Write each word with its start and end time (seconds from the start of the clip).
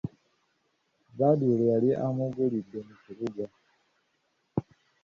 Badru 1.17 1.45
lwe 1.57 1.65
yali 1.73 1.89
amugulidde 2.05 2.79
mu 2.87 2.95
kibuga. 3.03 3.43